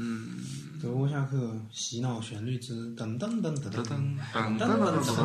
[0.00, 0.30] 嗯，
[0.80, 3.82] 德国下课洗脑旋律之噔噔噔噔噔。
[3.82, 3.84] 噔
[4.32, 5.18] 噔噔噔噔。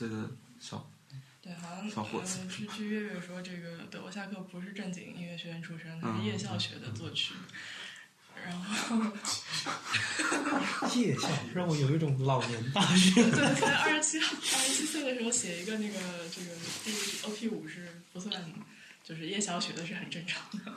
[0.00, 0.90] 岁的小，
[1.42, 7.34] 对，好像小伙子呃，据据月月说，这个德沃夏克不是正经音乐学院出身，他嗯是夜校学的作曲。
[8.42, 8.96] 然后，
[10.96, 13.22] 夜校让我有一种老年大学。
[13.30, 15.98] 对，才二十七二十七岁的时候写一个那个
[16.30, 16.50] 这个
[16.82, 16.90] 第
[17.26, 18.42] OP 五是不算，
[19.04, 20.72] 就是夜校学的是很正常的，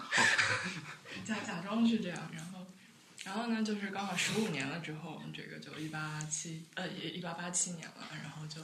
[1.24, 2.68] 假假装是这样，然后。
[3.24, 8.62] 然后呢，就是刚好十五年了之后，这个就一八七呃一八八七年了，然后就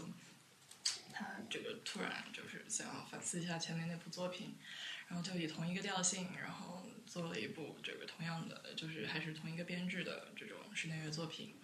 [1.19, 4.55] 他这个突然就是想要反思一下前面那部作品，
[5.09, 11.55] 然后就以同一个调性，然后做了一部这个同样的，就是还是同一个编制的这种室内乐作品。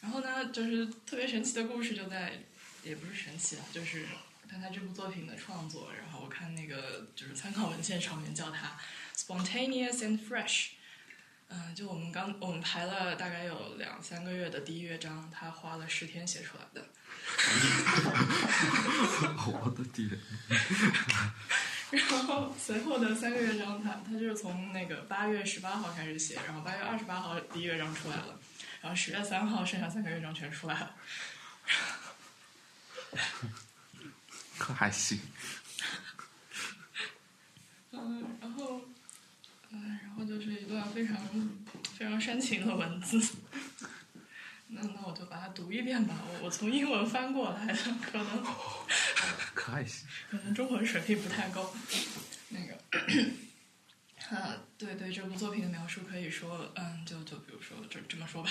[0.00, 2.40] 然后呢，就是特别神奇的故事就在，
[2.82, 4.06] 也不是神奇啊，就是
[4.48, 8.80] 看他这部作品的创作，然后我看那个就是参考文献上面叫它
[9.14, 10.70] spontaneous and fresh。
[11.56, 16.84] 嗯、就我们刚我们排了大概有两三个月的第一乐章，他花了十天写出来的。
[19.46, 20.10] 我的天！
[21.90, 28.36] 然后随后的三个乐章，他他就是从那个八月十八号开始写，然后八月二十八号第一乐章出来了，
[28.80, 30.96] 然后十月三号剩下三个乐章全出来了。
[34.58, 35.20] 可还行。
[37.92, 38.80] 嗯，然后，
[39.70, 41.16] 嗯，然后就是一段非常
[41.98, 43.20] 非常煽情的文字。
[44.68, 46.14] 那那我就把它读一遍吧。
[46.26, 48.44] 我我从英文翻过来的，可能
[49.54, 50.06] 可还行。
[50.30, 51.74] 可能中文水平不太够。
[52.48, 58.50] 那个，啊，对对，这部作品的描述可以说，嗯，就就比如说，就这么说吧。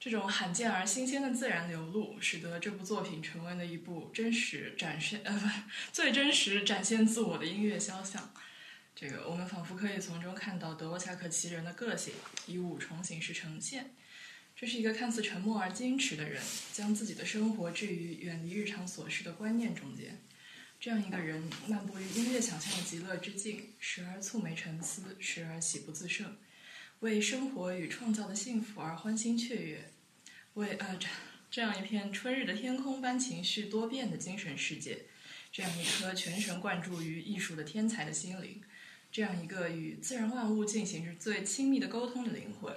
[0.00, 5.48] 这种罕见而新鲜的自然流露，使得这部作品成为了一部真实展现呃不
[5.92, 8.32] 最真实展现自我的音乐肖像。
[9.00, 12.12] 这个我们仿佛可以从中看到德沃夏克其人的个性，
[12.48, 13.94] 以五重形式呈现。
[14.56, 16.42] 这是一个看似沉默而矜持的人，
[16.72, 20.20] 将自己的生活置于远离日常琐事的观念中间。
[20.80, 26.36] 这样一个人，漫步于音乐想象的极乐之境，时而蹙眉沉思，时而喜不自胜，
[26.98, 29.92] 为生活与创造的幸福而欢欣雀跃，
[30.54, 31.06] 为呃这
[31.52, 35.02] 这样一片春日的天空般情绪多变的精神世界，
[35.52, 38.60] 这样一颗全神贯注于艺术的天才的心灵，
[39.10, 42.72] 这样一个与自然万物进行着最亲密的沟通的灵魂，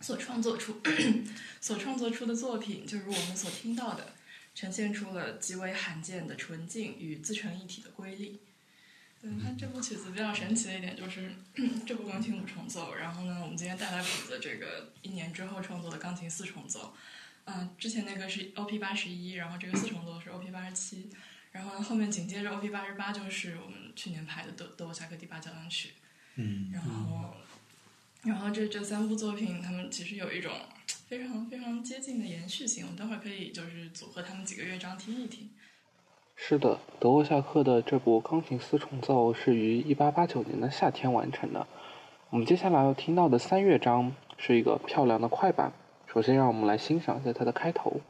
[0.00, 0.80] 所创作出
[1.60, 4.14] 所创作出的作品，就如我们所听到的，
[4.54, 8.40] 呈现出了极为罕见的纯净与自成一体的瑰丽。
[9.20, 11.32] 对，它这部曲子比较神奇的一点就是
[11.86, 16.94] 这部钢琴五重奏，然后呢，我们今天带来谱子这个一年之后创作的钢琴四重奏，
[17.44, 21.10] 嗯、之前那个是 OP 八十一，然后这个四重奏是 OP 八十七，
[21.56, 25.94] 然后后面紧接着 OP 八十八就是我们去年拍的德德沃夏克第八交响曲，
[26.34, 27.34] 嗯，然后，
[28.24, 30.52] 然后这这三部作品，他们其实有一种
[31.08, 32.84] 非常非常接近的延续性。
[32.84, 35.48] 我们待会儿可以就是组合他们几个乐章听一听。
[36.36, 41.66] 是的，德沃夏克的这部钢琴四重奏是于一八八九年的夏天完成的。
[42.28, 45.72] 我们接下来要听到的三乐章是一个漂亮的快板。
[46.12, 48.00] 首先，让我们来欣赏一下它的开头。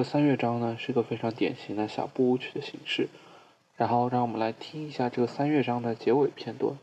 [0.00, 3.08] 个三乐章呢是个非常典型的小步舞曲的形式。
[3.76, 6.74] 然后，让我们来听一下这个三乐章的结尾片段。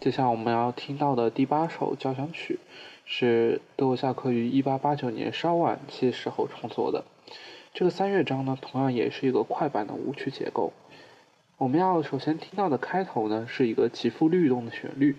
[0.00, 2.58] 接下来我们要听到的第八首交响曲，
[3.04, 7.04] 是德沃夏克于一八八九年稍晚些时候创作的。
[7.74, 10.72] 这个三乐章呢，同样也是一个快板的舞曲结构。
[11.58, 15.16] 我们要首先听到的开头呢，是一个起伏律动的旋律。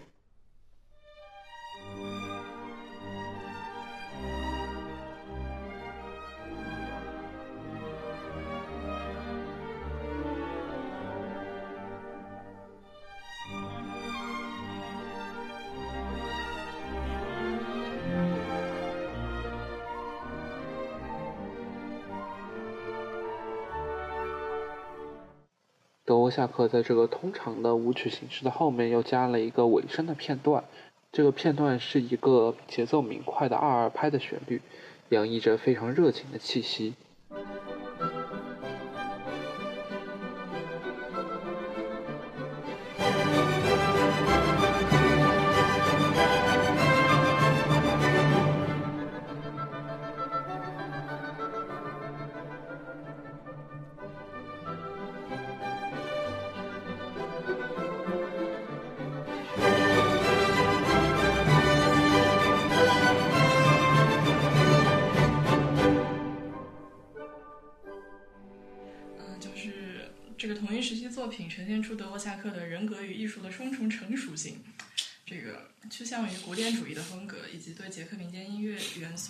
[26.32, 30.64] 下课在这个通常的舞曲形式的后面又加了一个尾声的片段，
[31.12, 34.62] 这个片段是一个节奏明快的二二拍的旋律，
[35.10, 36.96] 洋溢着非常热情的气息。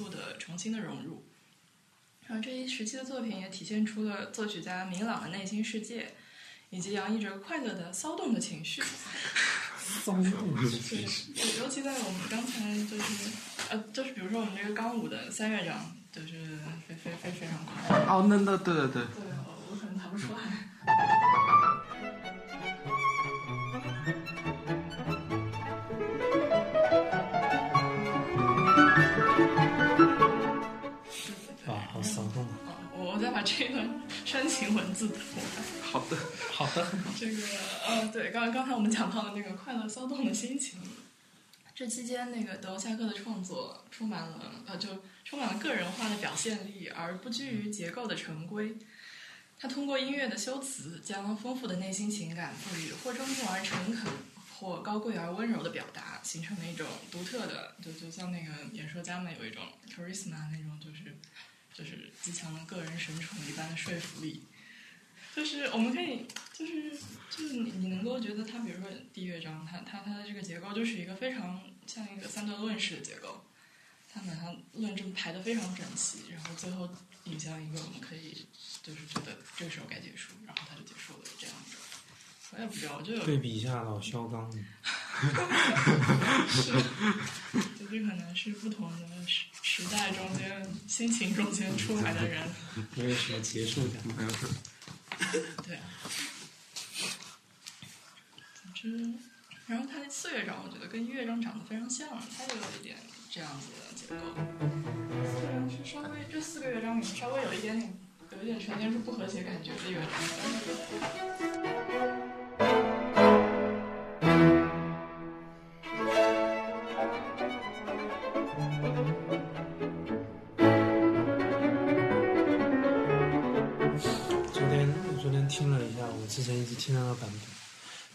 [0.02, 1.24] 素的重新的融入。
[2.26, 6.14] 然后这一时期的作品也体现出了作曲家明朗的内心世界，
[6.70, 8.82] 以及洋溢着快乐的骚动的情绪。
[10.04, 13.30] 骚动对，尤其在我们刚才就是
[13.70, 16.58] 呃，就是比如说我们这个钢舞的三乐章，就是
[16.88, 18.00] 非非非非常快。
[18.08, 20.51] 哦，那那对对对，对，我我可能弹不出来。
[33.42, 33.90] 把这段
[34.24, 35.82] 煽情文字读完。
[35.82, 36.18] 好的，
[36.52, 36.88] 好的，
[37.20, 37.42] 这个
[37.88, 40.80] 呃，对，刚刚才我们讲到了那个快乐骚动的心情，
[41.74, 44.90] 这期间那个德沃夏克的创作充满了呃，就
[45.26, 48.78] 充满了个人化的表现力，而不拘于结构的成规。
[49.58, 54.06] 他通过音乐的修辞，将丰富的内心情感赋予或庄重而诚恳，
[54.60, 61.18] 或高贵而温柔的表达，形成了一种独特的，就就像那个演说家们有一种 charisma 那种，就是
[61.74, 64.44] 就是极强的个人神宠一般的说服力。
[65.34, 66.92] 就是我们可以，就是
[67.30, 73.46] 就是你你能够觉得它，比如说第一乐章，它它它的这个结构就是一个非常像一个三段论式的结构，
[74.14, 76.90] 它把它论证排得非常整齐，然后最后
[77.24, 78.46] 引向一个我们可以
[78.84, 81.78] 就是觉得这个时候该结束，然后它就结束了这样子。
[82.54, 84.52] 我也不知道，我就有对比一下老肖刚，
[86.50, 86.72] 是，
[87.80, 92.48] 就是可能是不同的时时代中间、心情中间出来的人，
[92.96, 94.02] 没有什么结束感。
[95.64, 95.80] 对。
[98.56, 99.14] 总之，
[99.68, 102.08] 然后他的四乐章，我觉得跟一乐章长得非常像，
[102.38, 102.98] 它就有一点
[103.30, 104.16] 这样子的结构。
[105.24, 107.94] 四乐章是稍微这四个乐章里面稍微有一点点，
[108.32, 110.10] 有一点呈现出不和谐感觉的乐章。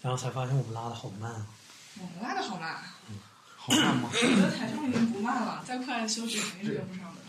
[0.06, 1.44] 然后才发现我们拉的好慢啊。
[1.98, 2.76] 我们拉的好慢，
[3.56, 4.08] 好慢吗？
[4.12, 7.20] 我觉得台上已经不慢了，再快休息肯定是跟不上的。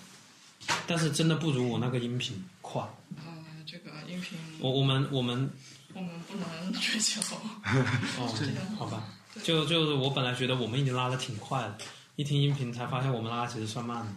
[0.86, 2.84] 但是真的不如我那个音频快。
[3.15, 3.34] 呃，
[3.65, 5.51] 这个音频我我们我们
[5.96, 7.19] 我们不能追求。
[8.19, 9.05] 哦，好吧，
[9.41, 11.75] 就就是我本来觉得我们已经拉的挺快了，
[12.15, 14.12] 一听音频才发现我们拉的其实算慢的。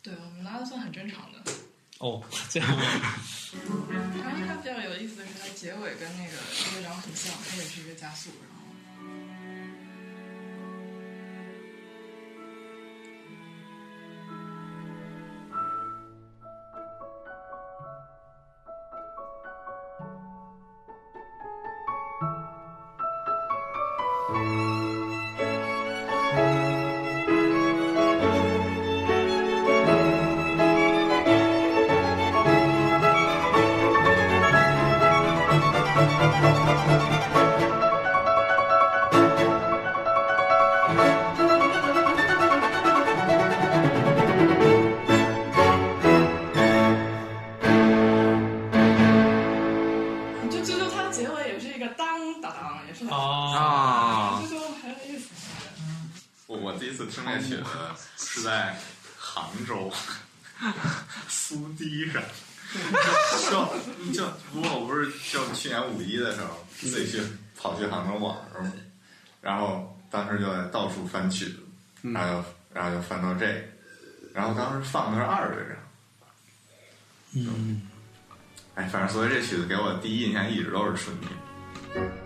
[0.00, 1.52] 对我们拉的算很正常的。
[1.98, 2.68] 哦， 这样？
[4.22, 6.32] 然后它比较有意思的是，它结尾跟那个
[6.76, 8.55] 乐章很像，它也是一个加速，然后。
[35.96, 36.65] 就
[66.90, 67.22] 自己去
[67.56, 68.72] 跑去杭州玩儿嘛，
[69.40, 71.58] 然后当时就在到处翻曲子，
[72.02, 73.62] 然后就然后就翻到这个，
[74.32, 75.76] 然后当时放的是二乐章，
[77.34, 77.82] 嗯，
[78.74, 82.25] 哎，反正所以这曲子给我第一印象一直都是春天。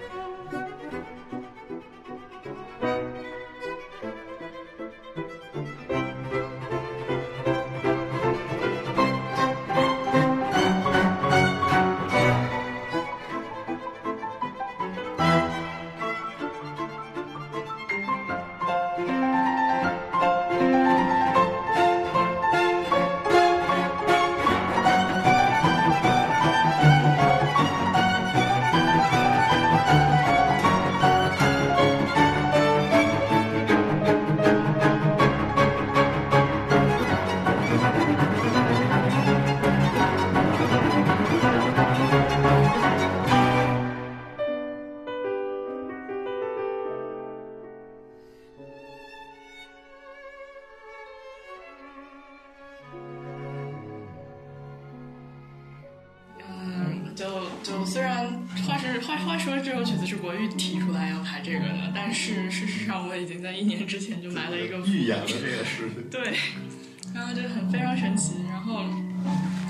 [67.70, 68.34] 非常神奇。
[68.48, 68.80] 然后，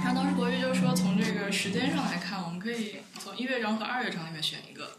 [0.02, 4.96] 然后当时国玉就说，从这个时间上来看，我们可以从一乐章和二乐章里面选一个，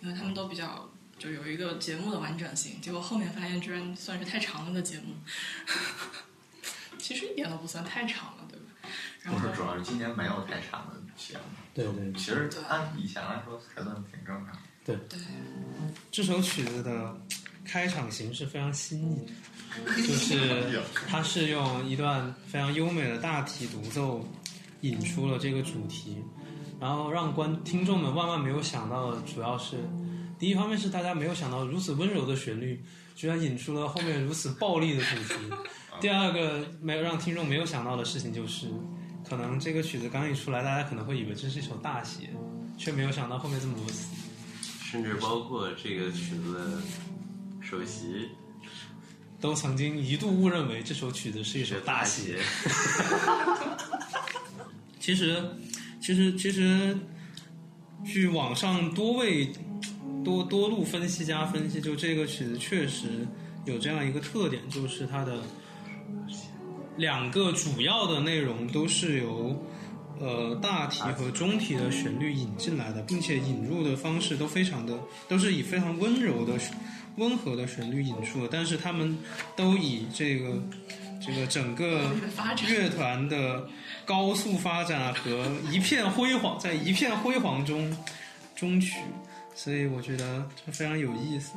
[0.00, 2.80] 因为他们都比较就有一个节目的完整性。
[2.80, 5.14] 结果后面发现，居然算是太长了的节目，
[6.98, 8.66] 其实一点都不算太长了，对吧？
[9.22, 11.44] 然后不是，主要是今年没有太长的节目。
[11.72, 14.58] 对对，其实按以前来说还算挺正常。
[14.84, 15.18] 对对，
[16.10, 17.16] 这首曲子的
[17.64, 19.28] 开场形式非常新颖，
[19.96, 24.26] 就是 它是用一段非常优美的大提独奏
[24.82, 26.16] 引出了这个主题，
[26.80, 29.76] 然后让观听众们万万没有想到的，主要是
[30.38, 32.82] 第一方面是大家没有想到如此温柔的旋律，
[33.14, 35.34] 居然引出了后面如此暴力的主题。
[36.00, 38.68] 第二个没有让听众没有想到的事情就是，
[39.28, 42.30] 可能这个曲子刚一出来，大家可能会以为这是一首大戏，
[42.78, 44.08] 却没有想到后面这么多死。
[44.82, 46.82] 甚至包括这个曲子的
[47.60, 48.30] 首席
[49.40, 52.34] 都曾经一度误认为这首曲子是一首大戏。
[55.00, 55.42] 其实，
[56.00, 56.96] 其实，其实，
[58.04, 59.50] 据网上多位
[60.22, 63.26] 多多路分析家分析，就这个曲子确实
[63.64, 65.42] 有这样一个特点，就是它的
[66.96, 69.58] 两个主要的内容都是由
[70.20, 76.58] 呃大题和中题的旋律引进来的，并且引入的方式都非常的都是以非常温柔的、
[77.20, 79.16] 温和的旋律引出的，但是他们
[79.54, 80.60] 都以这个
[81.24, 82.10] 这个整个
[82.66, 83.68] 乐团的
[84.04, 87.96] 高速发展和一片辉煌，在一片辉煌中
[88.56, 89.00] 终曲，
[89.54, 91.52] 所以我觉得这非常有意思。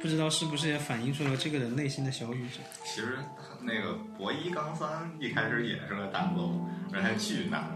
[0.00, 2.58] 不知道是不是也反映出了这个人内心的小宇宙？
[2.84, 3.18] 其实
[3.60, 6.58] 那个博一刚三一开始也是个大奏，
[6.92, 7.70] 而且还巨难，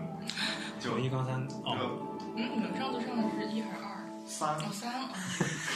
[0.80, 1.84] 就九一杠三哦，就
[2.36, 3.85] 嗯，你们上次上的是一还是二？
[4.26, 5.10] 三，哦，三啊。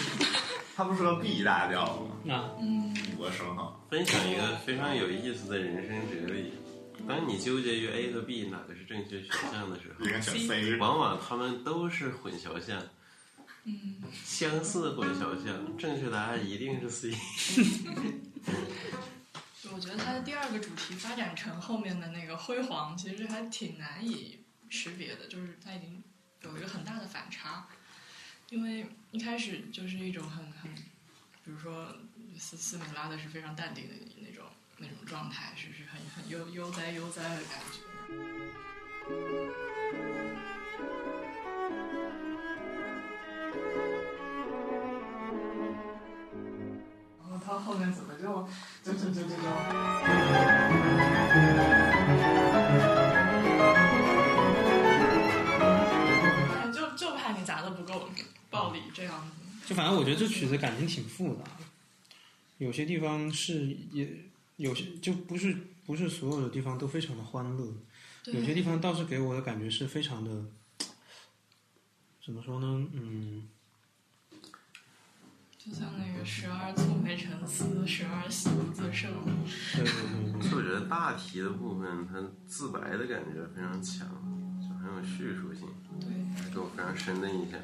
[0.76, 2.34] 它不是个 B 大调吗？
[2.34, 6.52] 啊嗯，五个升号，分享一个非常有意思的人生哲理。
[7.08, 10.76] 当你纠结于 A 和 B 哪个是正确选项的时候应，该选 C。
[10.76, 12.82] 往往他们都是混淆项，
[13.64, 17.14] 嗯， 相似混淆项，正确答案一定是 C。
[19.72, 26.02] 我觉得它的第二个主题发展成后面的那个辉煌，其实还挺难以识别的，就是它已经
[26.42, 27.66] 有一个很大的反差，
[28.50, 30.74] 因为一开始就是一种很很，
[31.44, 31.86] 比如说
[32.36, 34.44] 四四米拉的是非常淡定的那种
[34.78, 37.78] 那种状态，是是很很悠悠哉悠哉的感觉。
[47.20, 48.48] 然后他后面怎么就
[48.82, 49.36] 就就就就就。
[56.72, 58.08] 就就怕你砸的不够
[58.50, 59.32] 暴力这样子。
[59.66, 61.64] 就反正我觉得这曲子感情挺复杂的，
[62.58, 64.24] 有些地方是也
[64.56, 67.72] 有些就不是不是所有的地方都非常的欢乐，
[68.26, 70.44] 有些地方倒是给我的感觉是非常的，
[72.24, 72.86] 怎么说呢？
[72.92, 73.48] 嗯，
[75.56, 79.12] 就像那个十二蹙眉沉思，十二喜不自胜。
[79.74, 80.42] 对对对对。
[80.42, 84.08] 其实我觉得大题的部分，它自白的感觉非常强，
[84.60, 85.68] 就很有叙述性，
[86.00, 87.60] 对，给我非常深的印象。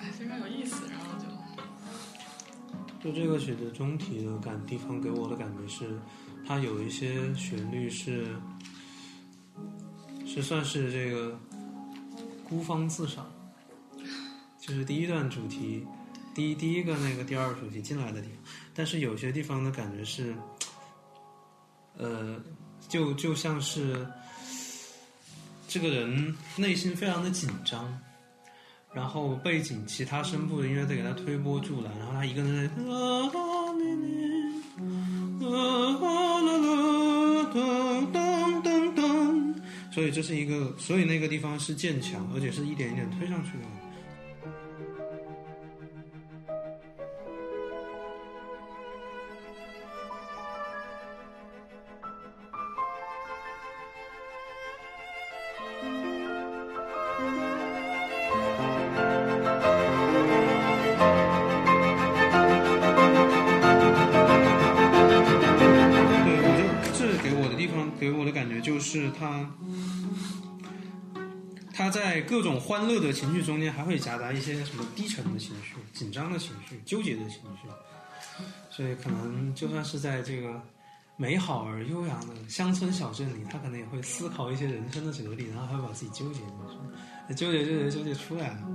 [0.00, 5.98] 哎非常有意思，然后就就这个曲子中体的感地方给我的感觉是，
[6.46, 8.36] 它有一些旋律是
[10.26, 11.38] 是算是这个
[12.48, 13.30] 孤芳自赏，
[14.58, 15.86] 就是第一段主题，
[16.34, 18.38] 第一第一个那个第二主题进来的地方，
[18.74, 20.34] 但是有些地方的感觉是，
[21.96, 22.42] 呃，
[22.88, 24.06] 就就像是
[25.68, 28.00] 这个人内心非常的紧张。
[28.94, 32.70] 然后背景其他声部的音乐在给他推波助澜，然后他一个人在，
[39.90, 43.64] 所以这是一个，所以那个地方是渐强，而且是一点一点推上去的。
[72.74, 77.68] 欢乐的情绪中间，还会夹杂一些什么低沉的情绪、紧张的情绪、纠结的情绪，
[78.68, 80.60] 所以可能就算是在这个
[81.16, 86.48] 美好而悠扬的乡村小镇里，他可能也会思考一些人生的哲理，然后还会把自己纠结进
[87.28, 88.66] 去，纠结纠结纠结出来了。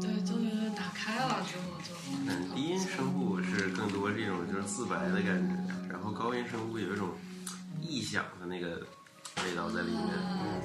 [0.00, 1.94] 对，就是打开了之后就。
[2.26, 5.54] 嗯，低音声部是更多这种就是自白的感觉，
[5.88, 7.10] 然后高音声部有一种
[7.80, 8.84] 臆想的那个
[9.44, 10.08] 味道在里面。
[10.10, 10.60] 哎，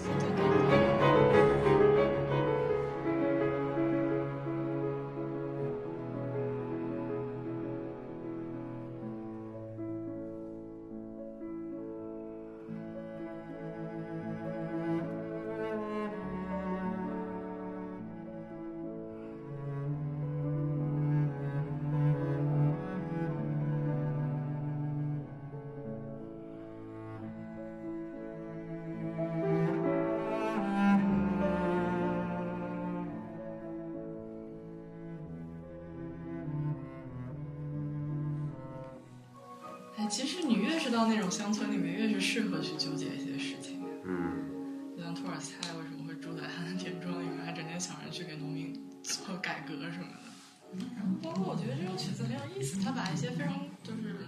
[41.29, 43.79] 种乡村里面，越是适合去纠结一些事情。
[44.03, 50.79] 嗯，就像托尔斯泰为什么会住在他的田庄里面，还整天想着去给农民做改革什么的。
[50.97, 54.25] 然后包括我觉得这首曲子很有意思，他把一些非常就是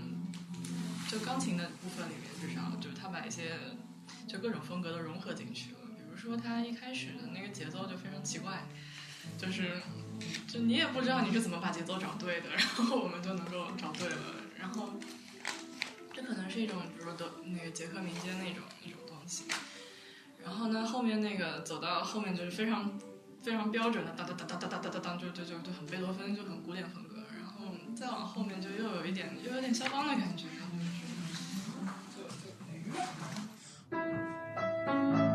[1.10, 3.54] 就钢琴的部分里面，至少就是他把一些
[4.28, 5.80] 就各种风格都融合进去了。
[5.98, 8.68] 比如说他一开始的那个节奏就非常奇怪，
[9.40, 9.82] 就是
[10.48, 14.16] 就你也不知道你是怎么把节奏找对的，然后我们就能够找对了，
[14.60, 15.00] 然后。
[16.22, 19.46] 这可能是一种，比如说德那个捷克民间那种那种东西。
[20.44, 23.00] 然后呢，后面那个走到后面就是非常
[23.42, 27.16] 非常标准的哒哒哒哒哒哒哒哒哒，就就就就很贝多芬，就很古典风格。
[27.36, 30.46] 然后再往后面就又有一点又有点肖邦的感觉，
[32.16, 32.22] 就
[35.26, 35.31] 就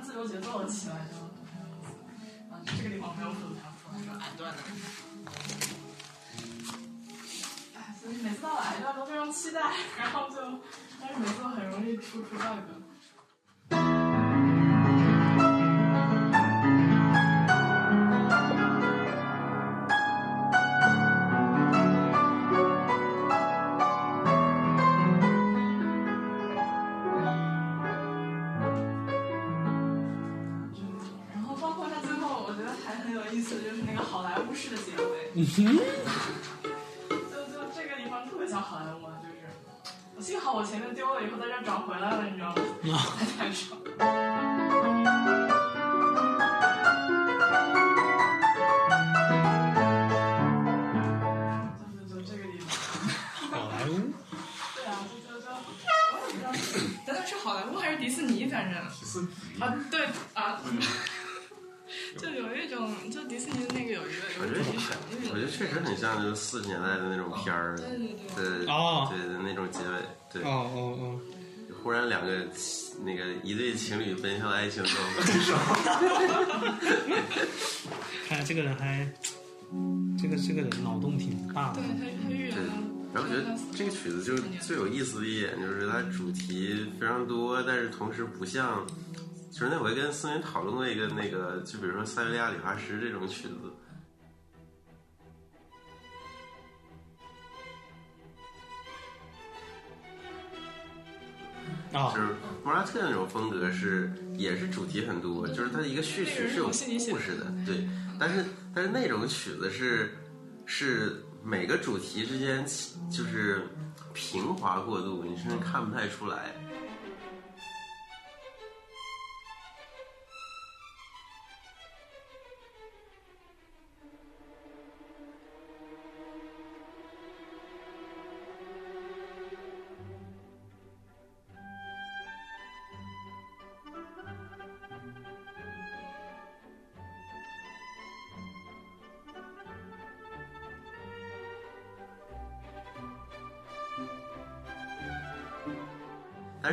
[0.00, 1.66] 自由节奏起来，就很有。
[2.50, 4.58] 啊，这个地方没有什么弹出来，就矮段的。
[7.74, 9.60] 哎，所以每次到了矮段都非常期待，
[9.98, 10.36] 然后就，
[11.00, 12.82] 但是每次都很容易出出 bug。
[43.38, 43.78] 太爽。
[43.84, 43.90] 就
[51.96, 52.68] 是就这个地方。
[53.50, 53.90] 好莱坞，
[54.74, 55.46] 对啊，就就就，
[56.12, 58.78] 我也不知道是，等等是好莱坞还是迪士尼，反正
[59.60, 60.60] 啊，对啊，
[62.18, 64.46] 就有一种，就迪士尼的那个有一个我
[65.34, 69.84] 觉得确实很像就是四十年代的那种片儿，对对对，对哦对的那种结尾，
[70.32, 71.20] 对，哦哦哦，
[71.82, 72.46] 忽然两个
[73.04, 74.88] 那个一对情侣奔向爱情的
[78.28, 79.06] 看来这个人还，
[80.20, 81.88] 这个这个人脑洞挺大的对。
[81.88, 82.72] 他他预言了，
[83.14, 88.86] 然后我觉得这个曲子就最有意思的一点就是它主题非常多，但是同时不像，
[89.50, 93.54] 就是那回跟思云讨论过一个那个，就比如说塞维利亚理发师这种曲子，
[101.92, 102.28] 啊就是
[102.64, 106.72] 莫扎特那种风格是也是主题很多，就是它一个序曲是有故
[107.18, 107.88] 事的，对。
[108.18, 110.16] 但是但是那种曲子是
[110.66, 112.64] 是每个主题之间
[113.10, 113.62] 就是
[114.12, 116.54] 平滑过渡，你甚至看不太出来。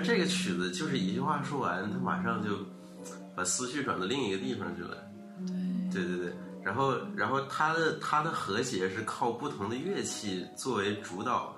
[0.05, 2.59] 这个曲子就是一句话说完，他马上就
[3.35, 4.97] 把思绪转到另一个地方去了。
[5.91, 11.55] 对对对，然后然后它的它的和谐是靠不同的乐器作为主导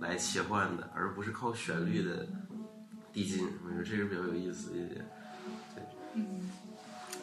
[0.00, 2.26] 来切换的，而不是靠旋律的
[3.12, 3.46] 递进。
[3.64, 5.08] 我觉得这个比较有意思一点。
[5.74, 6.50] 对，嗯，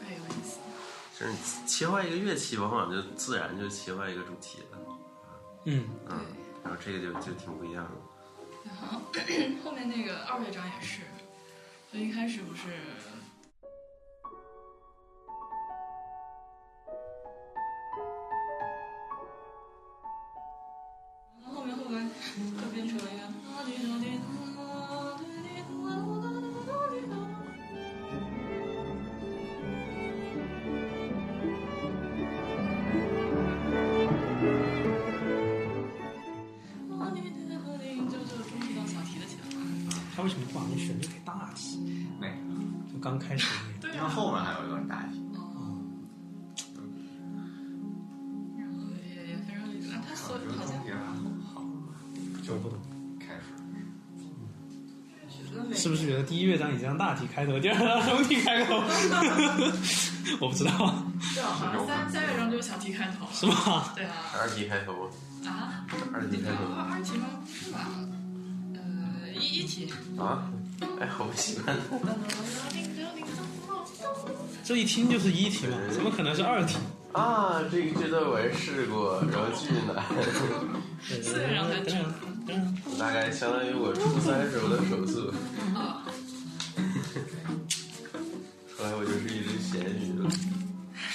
[0.03, 0.59] 太有意思。
[1.19, 1.33] 就是
[1.67, 4.77] 切换一个乐器，往往就自然就切换一个主题了。
[5.65, 6.19] 嗯嗯，
[6.63, 7.91] 然后这个就就挺不一样的。
[8.65, 9.01] 然后
[9.63, 11.01] 后面那个二乐章也是，
[11.91, 12.61] 就一开始不是。
[50.33, 50.73] 我觉得好像
[51.53, 51.61] 好，
[52.41, 52.79] 就不懂，
[53.19, 53.41] 开始。
[55.79, 58.77] 是不是觉得第一乐章已经让大题开头，第二让中题开头？
[60.41, 60.71] 我不知道，
[61.35, 63.93] 对啊，好像三三乐章就是小题开头，是吗？
[63.95, 64.13] 对啊。
[64.41, 65.11] 二题开头，
[65.45, 65.85] 啊？
[66.11, 67.27] 二题开头二二题吗？
[67.45, 67.91] 不是吧？
[68.73, 69.87] 呃，一一题。
[70.17, 70.49] 啊？
[70.99, 71.77] 哎，好不喜欢。
[74.63, 76.77] 这一听就是一题嘛，怎么可能是二题？
[77.13, 80.03] 啊，这个这段我也试过，然后巨难。
[82.99, 85.31] 大概相当于我初三时候的手速。
[85.75, 86.03] 啊。
[88.75, 90.29] 后来我就是一只咸鱼了，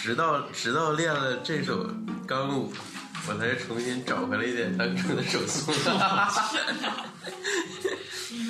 [0.00, 1.90] 直到直到练了这首
[2.26, 2.72] 钢舞，
[3.28, 5.72] 我才重新找回了一点当初的手速。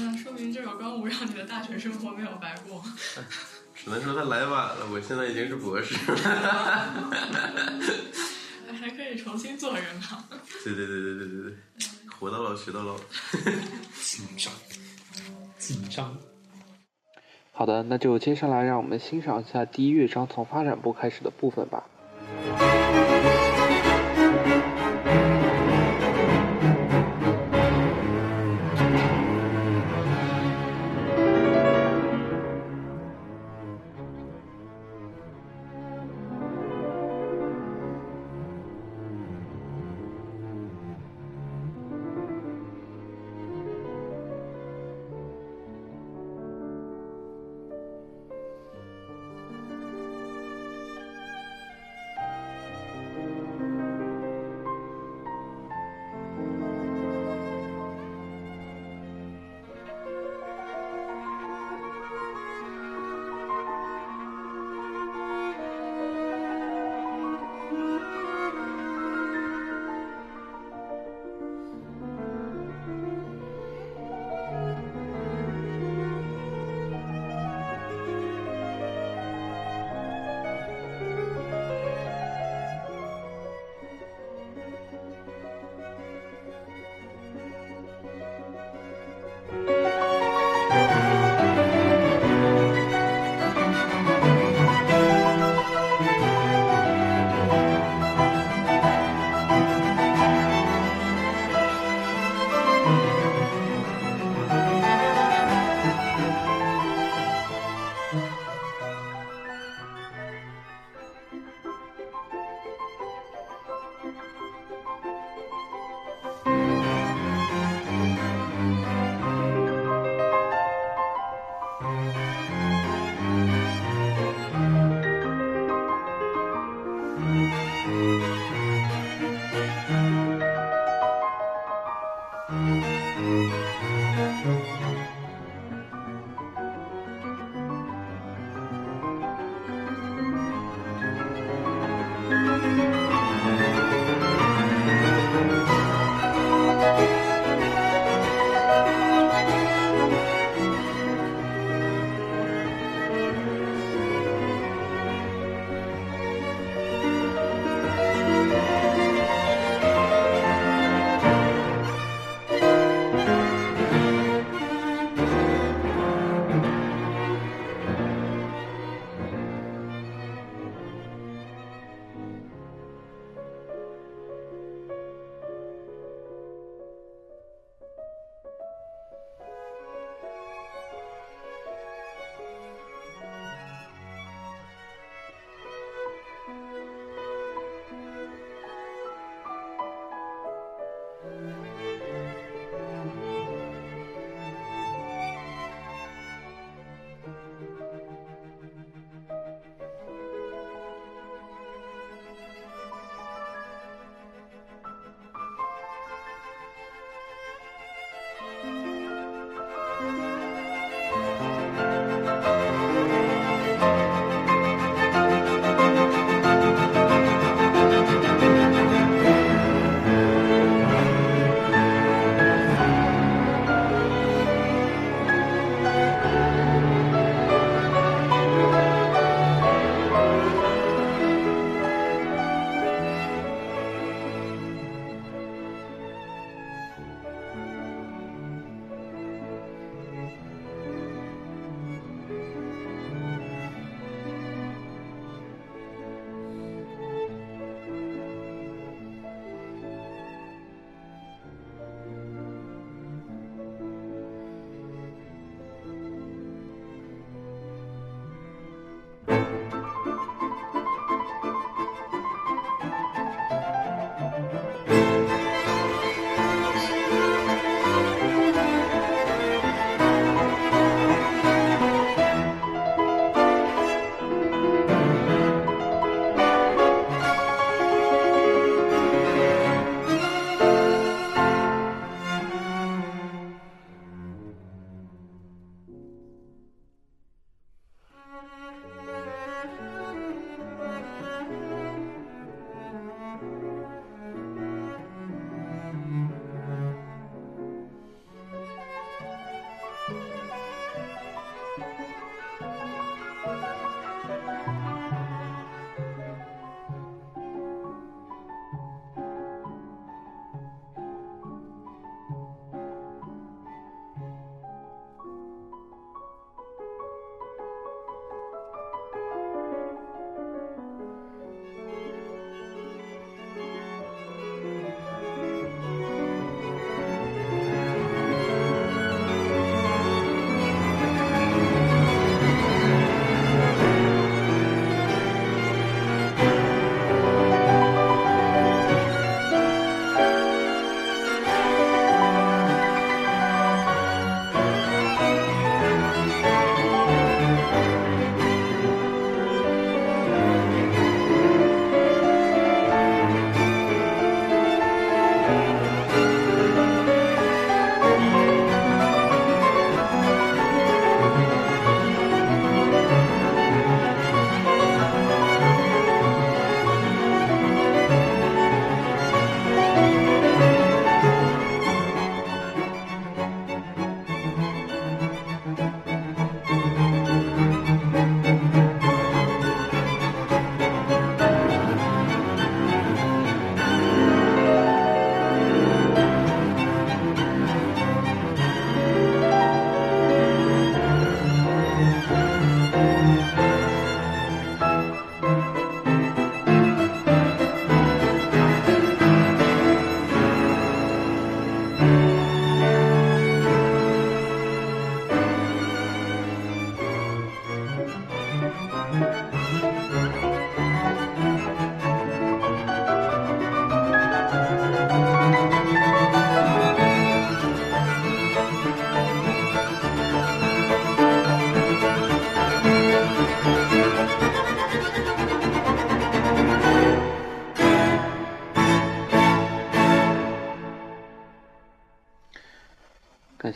[0.00, 2.84] 那说明这首钢舞让你的大学生活没有白过。
[3.74, 6.18] 只能说他来晚了，我现在已经是博士了。
[9.22, 10.24] 重新做人嘛？
[10.64, 11.54] 对对对对对对对，
[12.18, 12.96] 活到老学到老。
[14.02, 14.52] 紧张，
[15.58, 16.16] 紧张。
[17.52, 21.84] 好的，那就接下来让我们欣赏一下第一乐章从发展部开始的部分吧。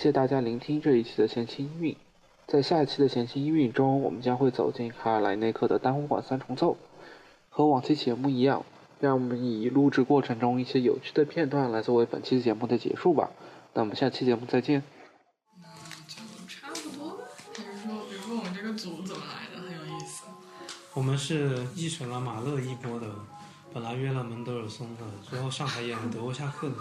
[0.02, 1.96] 谢大家聆听这一期的闲情音韵。
[2.48, 6.76] 在下一期的闲情音韵中，我们将会走进卡尔莱内克的单簧管三重奏。
[7.48, 8.64] 和往期节目一样，
[8.98, 13.30] 让我们以录制过程中一些有趣的片段来作为本期节目的结束吧。
[13.74, 14.82] 那我们下期节目再见。
[15.60, 15.68] 那
[16.08, 17.24] 就差不多吧。
[17.54, 20.24] 还是说，比如说我们这个组怎么来的，很有意思。
[20.94, 23.06] 我们是继承了马勒一波的，
[23.72, 26.74] 本来约了门德尔松的，最后上海演了德沃夏克的。